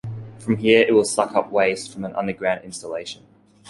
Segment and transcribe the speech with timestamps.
[0.39, 3.21] From here it will suck up waste from an underground installation.